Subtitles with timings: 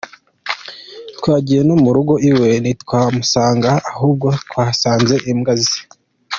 [1.17, 5.77] Twagiye no mu rugo iwe ntitwahamusanga ahubwo twahasanze imbwa ze.